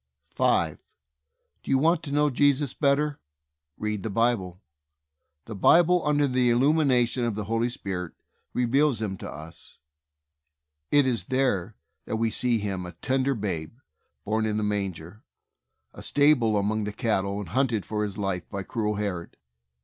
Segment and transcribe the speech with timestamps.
[0.29, 0.79] 5.
[1.61, 3.19] Do you want to know Jesus better?
[3.77, 4.59] Read the Bible.
[5.45, 8.13] The Bible, under the il lumination of the Holy Spirit,
[8.51, 9.77] reveals Him to us.
[10.89, 11.75] It is there
[12.05, 13.75] that we see Him a tender babe,
[14.25, 15.21] born in a manger,
[15.93, 19.37] in a stable among the cattle, and hunted for His life by cruel Herod.